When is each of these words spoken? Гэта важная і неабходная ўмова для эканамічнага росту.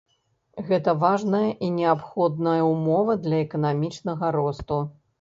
Гэта 0.69 0.95
важная 1.03 1.51
і 1.69 1.69
неабходная 1.77 2.57
ўмова 2.73 3.19
для 3.29 3.41
эканамічнага 3.47 4.37
росту. 4.43 4.85